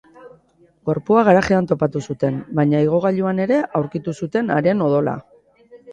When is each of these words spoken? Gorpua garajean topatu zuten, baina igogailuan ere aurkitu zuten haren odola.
Gorpua 0.89 1.23
garajean 1.27 1.69
topatu 1.73 2.01
zuten, 2.13 2.39
baina 2.61 2.81
igogailuan 2.87 3.45
ere 3.45 3.61
aurkitu 3.81 4.19
zuten 4.25 4.51
haren 4.57 4.83
odola. 4.87 5.15